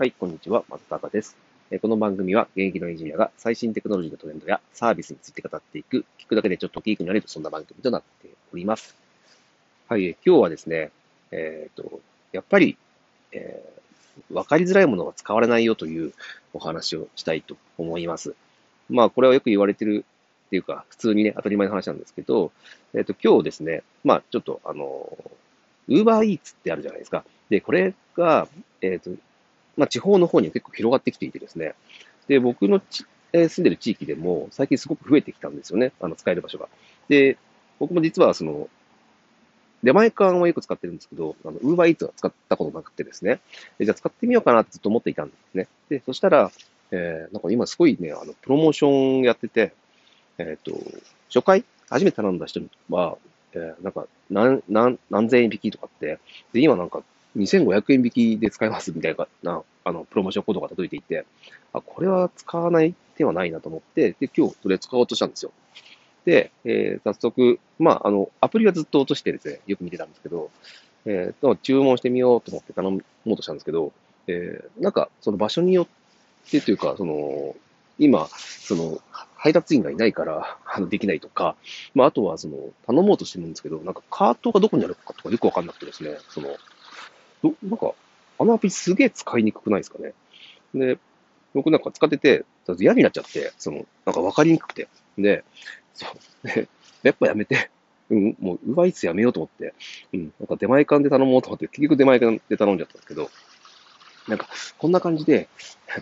[0.00, 0.62] はい、こんにちは。
[0.68, 1.36] 松高です。
[1.82, 8.94] この番組は現役のエンジニアが最新テクノロジーのトレンドやサービスについて語っていく、聞くだけでちょっとキークになれる、そんな番組となっております。
[9.88, 10.92] はい、今日はですね、
[11.32, 11.98] えっ、ー、と、
[12.30, 12.78] やっぱり、
[13.32, 16.12] えー、わかりづらいものが使われないよという
[16.52, 18.36] お話をしたいと思います。
[18.88, 20.04] まあ、これはよく言われてる
[20.46, 22.52] っていうか、普通にね、当たり前の話なんですけど、
[22.94, 25.12] えっ、ー、と、今日ですね、まあ、ちょっと、あの、
[25.88, 27.24] ウーバーイーツってあるじゃないですか。
[27.50, 28.46] で、これが、
[28.80, 29.10] えっ、と、
[29.78, 31.74] まあ、地方の方に結構広がってきていてですね、
[32.26, 32.82] で、僕の、
[33.32, 36.68] えー、住んでる地域でも最近すごく増えてきたんですよね、あの、使える場所が。
[37.08, 37.38] で、
[37.78, 38.68] 僕も実はその、
[39.82, 43.40] 出前館はよく使ってるんですけど、あの、ウーバーイーツは使ったことなくてですね、
[43.80, 45.68] じゃあ使ってみようかなってずっと思っていたんですね。
[45.88, 46.50] で、そしたら、
[46.90, 49.72] えー、なんか今すごいね、あの、プロモーションやってて、
[50.38, 50.76] えっ、ー、と、
[51.28, 53.18] 初回、初めて頼んだ人は、
[53.52, 56.18] えー、なんか、何、何、何千円引きとかって、
[56.52, 57.02] で、今なんか、
[57.36, 61.24] 2500円引きで使えますみたいな、あの、プロモーションコードが届いていて、
[61.72, 65.52] あ、これは使わない手はないなと思って、で、今日それ使おうとしたんですよ。
[66.24, 70.50] で、えー、早速、まあ、あの、アプリはずっと落としてですね、よく見てたんですけど、
[71.06, 73.92] えー、と、注文してみようと思って頼もうとしたんですけど、
[74.26, 77.56] えー、なんか、その場所によってというか、その、
[77.98, 79.00] 今、その、
[79.36, 81.56] 配達員がいないから、あの、できないとか、
[81.94, 82.56] まあ、あとは、その、
[82.86, 86.48] 頼もうとしてるんですけど、なんか、カートがどこにあるかとかよくわかんなくてですね、その、
[87.42, 87.92] ど、なんか、
[88.38, 90.12] あのアプリすげえ使いにくくないですかね？
[90.74, 90.98] で、
[91.54, 92.44] 僕なんか使ってて、
[92.78, 94.88] 嫌になっちゃって、その、なんかわかりにくくて。
[95.16, 95.44] で、
[95.94, 96.06] そ
[96.44, 96.46] う。
[96.46, 96.68] で、
[97.02, 97.70] やっぱやめて、
[98.10, 99.74] うん、もう、ウバイツやめようと思って、
[100.12, 103.30] うん、なんか出前館で頼もうと思って、結局出前館で頼んじゃったんですけど、
[104.28, 105.48] なんか、こんな感じで、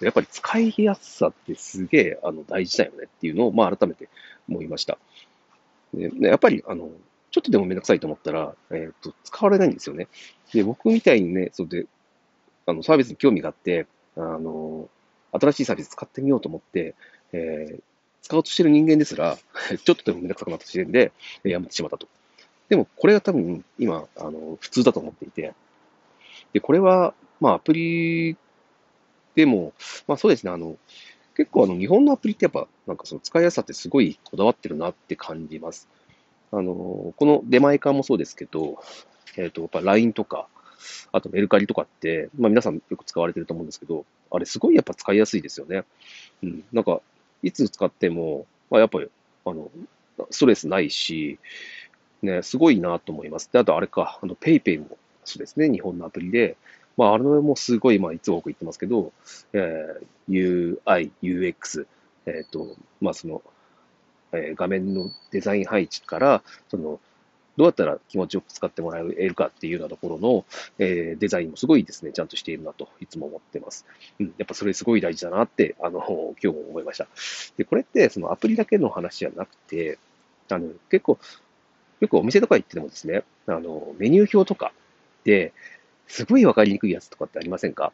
[0.00, 4.08] やっぱり使いやすさってすげえ、あの、大事だよねっていうのを、まあ、改めて
[4.48, 4.98] 思いました。
[5.92, 6.90] でやっぱり、あの、
[7.34, 10.06] ちょっとでもめんどくさいと思ったら、えっ、ー、と、使われないんですよね。
[10.52, 11.86] で、僕みたいにね、そうで、
[12.64, 14.88] あの、サービスに興味があって、あの、
[15.32, 16.94] 新しいサービス使ってみようと思って、
[17.32, 17.82] えー、
[18.22, 19.36] 使おうとしてる人間ですら、
[19.84, 21.10] ちょっとでもめんどくさくなった時点で、
[21.42, 22.06] やめてしまったと。
[22.68, 25.54] でも、これが多分、今、あの、普通だと思っていて、
[26.52, 28.36] で、これは、まあ、アプリ
[29.34, 29.72] でも、
[30.06, 30.76] まあそうですね、あの、
[31.36, 35.88] 結構あの、日本のアプリってやっぱ、なんかその使いやすさってすごいこだわってるなって感じます。
[36.58, 38.78] あの、この出前館もそうですけど、
[39.36, 40.48] えっ、ー、と、やっぱ LINE とか、
[41.12, 45.84] あとメルカリとかって、まあ皆さんよく使われてると思うんですけど、あれすごいやっぱ使いやすいですよね。
[46.42, 46.64] うん。
[46.72, 47.00] なんか、
[47.42, 49.08] いつ使っても、まあやっぱり、
[49.44, 49.70] あの、
[50.30, 51.38] ストレスないし、
[52.22, 53.50] ね、すごいなと思います。
[53.52, 56.56] で、あとあれか、あの、PayPay もそうですね、日本のアプリで、
[56.96, 59.12] まあ、あれもすごい、まあ、いつも僕言ってますけど、
[59.52, 61.86] えー、UI、UX、
[62.26, 63.42] えっ、ー、と、まあ、その、
[64.36, 67.00] え、画面のデザイン配置から、その、
[67.56, 70.44] どうやったら気持ちよく使ってもらえるかっていうようなところの、
[70.78, 73.86] えー、デザインもすごいですね、ちゃんとしているなといつも思ってます。
[74.18, 76.00] うん、やっぱそれすごい大事だなって、あの、
[76.42, 77.06] 今日も思いました。
[77.56, 79.98] で、これってそのアプリだけの話じゃなくて、
[80.50, 81.18] あの、結構、
[82.00, 84.72] よくお店とか行ってもですね、あの、メニュー表とか
[85.22, 85.52] で、
[86.08, 87.92] すごいわかりにくいやつとかってありませんか？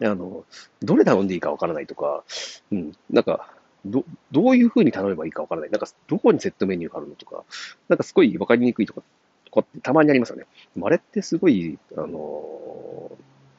[0.00, 0.44] あの、
[0.82, 2.22] どれ頼んでいいかわからないとか、
[2.70, 3.50] うん、なんか、
[3.90, 5.70] ど、どういう風に頼めばいいかわからない。
[5.70, 7.44] なんか、どこにセットメニューがあるのとか、
[7.88, 9.02] なんかすごいわかりにくいとか、
[9.44, 10.46] とかってたまにありますよね。
[10.82, 13.10] あれってすごい、あの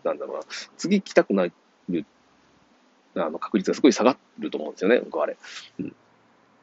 [0.04, 0.44] なんだろうな、
[0.78, 1.48] 次来たくな
[1.90, 2.06] る、
[3.16, 5.38] あの、確率がすごい下がると思うんですよね、僕はあれ。
[5.80, 5.96] うん。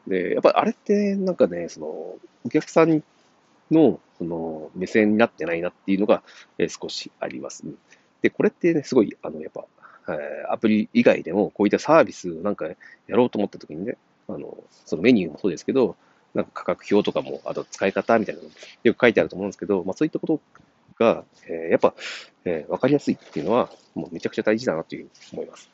[0.07, 3.03] で、やっぱあれってなんかね、その、お客さん
[3.71, 6.23] の、その、目線になってないなっていうのが、
[6.57, 7.63] えー、少しあります、
[8.21, 9.65] で、これってね、すごい、あの、やっぱ、
[10.13, 12.75] え、アプリ以外でも、こういったサービスをなんかや
[13.09, 15.95] ろうと思った時にね、あの、そのメニューもそうですけど、
[16.33, 20.41] なんか価格表とかも、あと使い方みたいなのもよく書いてあると思うんですけど、まあそういったこと
[20.99, 21.93] が、えー、やっぱ、
[22.45, 25.69] えー、わかりやすいっていうのは、もうめちゃくちゃ大事だなというふうに思います。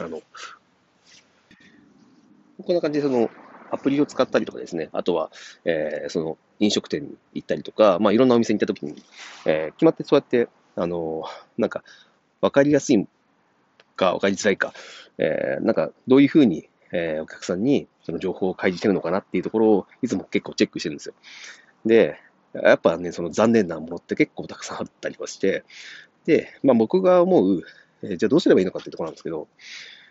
[0.00, 0.20] あの、
[2.64, 3.30] こんな感じで、その、
[3.70, 5.30] アプリを使ったりとかですね、あとは、
[5.64, 9.02] えー、その飲食店に行ったりとか、まあ、いろんなお店に行った時に、
[9.44, 11.24] えー、決まってそうやって、あの、
[11.56, 11.82] なんか、
[12.40, 13.06] わかりやすい
[13.96, 14.72] か、わかりづらいか、
[15.18, 21.14] えー、なんか、どういうふうに、えー、お客さんにその情報を開示してるのかなっていうところを、いつも結構チェックしてるんですよ。
[21.84, 22.18] で、
[22.54, 25.64] やっぱね、その残念なものって結構たくさんあったりはして、
[26.24, 27.62] で、まあ僕が思う、
[28.02, 29.48] えー、じゃあどうすればいいのかっていうところなんですけど、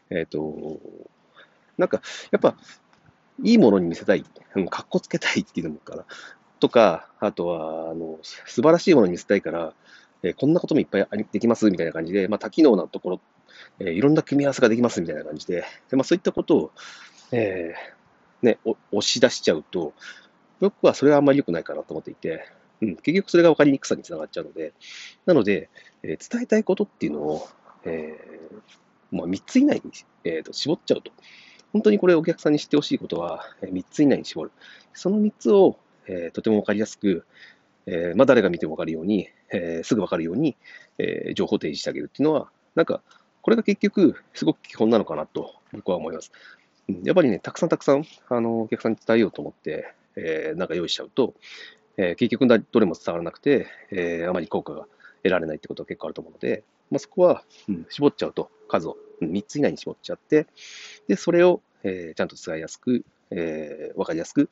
[0.09, 0.79] えっ、ー、と、
[1.77, 2.01] なんか、
[2.31, 2.55] やっぱ、
[3.43, 4.23] いいものに見せたい、
[4.69, 6.05] かっこつけたいっていうのもかな。
[6.59, 9.73] とか、あとは、あの、素晴らしいものに見せたいから、
[10.27, 13.21] え、こんなこともいっぱいできますみたいな感じで、まあ、多機能なところ、
[13.79, 16.71] え、いろんな組み合わせができますみたいな感じで、でまあ、そういったことを、
[17.31, 18.59] えー、ね、
[18.91, 19.93] 押し出しちゃうと、
[20.59, 22.45] 僕はそれはあんまり良くないかなと思っていて、
[22.81, 24.73] うん、結局それが分かりにくさにつながっちゃうので、
[25.25, 25.69] なので、
[26.03, 27.47] えー、伝えたいことっていうのを、
[27.85, 29.91] えー、まあ、3つ以内に、
[30.23, 31.11] えーと、絞っちゃうと。
[31.73, 34.51] 本当にこれお客さんに知ってほしいことは、え3つ以内に絞る。
[34.93, 35.77] その3つを、
[36.07, 37.25] え、とても分かりやすく、
[37.85, 40.55] えまあ、誰が見ても分かるように、えすぐ分かるように、
[40.97, 43.01] え情報提示してあげるっていうのは、なんか、
[43.41, 46.31] これが結局、すごく基本なのかなと僕は思います。
[47.03, 51.33] やっぱりね、たくさんたくさん、あの、お客さんに伝えようと思って、えー、なんか用意しちゃうと、
[51.97, 54.85] えー、結局どれも伝わらなくて、えー、あまり効果が
[55.23, 60.47] 得られないってことは結構あると思うので、まあ、そこは、うん、絞っちゃうと、数を、うん、3つ以内に絞っちゃって、
[61.07, 64.49] で、それを、えー、ちゃんと伝えやすく、えー、わかりやすく、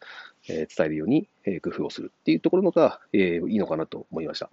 [0.50, 4.50] えー、伝えるように、えー、工夫をするっていうところのが、えー、いいのかなと思いました。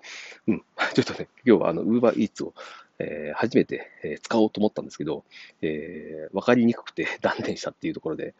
[0.47, 0.65] うん。
[0.95, 2.55] ちょっとね、今日はあの、Uber Eats を、
[2.99, 5.25] えー、初めて、えー、使おうと思ったんですけど、
[5.61, 8.35] えー、わかりにくくて 断念したっていうところで、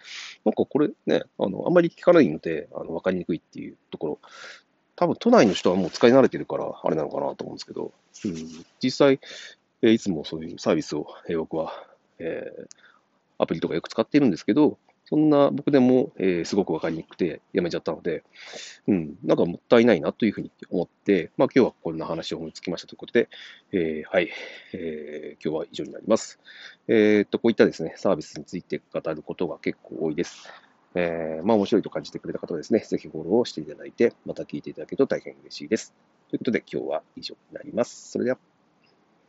[0.45, 4.19] なんかこれね、あの、あんまり聞かないので、あの、わかりにくいっていうところ、
[4.95, 7.93] 多分都内の人はもう使い慣れてるから、あれなのかなと思うんですけど、
[8.25, 8.35] うん、
[8.81, 9.21] 実際、
[9.83, 11.87] えー、いつもそういうサービスを、えー、僕は、
[12.19, 12.67] えー、
[13.39, 14.79] アプリとかよく使っているんですけど、
[15.13, 18.25] そんな僕でも、えー、すごくわかりにくくてやめちゃったので、
[18.89, 23.29] うん、なんかもったいないなというふうに思って、まあ今日はこんな話を思いつきましたということで、
[23.73, 24.31] えー、はい、
[24.73, 26.41] えー、今日は以上になります。
[26.89, 30.49] えー、っと、こういったですね、サービスについて語ることが結構多いです。
[30.95, 35.93] えー、まあ面白いと感じてくれた方はですね、ぜひフォローをしていただいて、また聞いていただけると大変嬉しいです。
[36.31, 38.13] ということで今日は以上になります。
[38.13, 38.52] それでは。